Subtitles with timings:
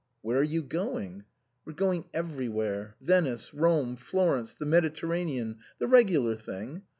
[0.23, 1.25] "Where are you going?"
[1.63, 2.95] "We're going everywhere.
[3.01, 6.81] Venice Rome Florence the Mediterranean the regular thing.